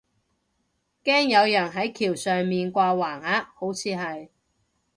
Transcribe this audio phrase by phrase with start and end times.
[1.03, 4.29] 驚有人係橋上面掛橫額，好似係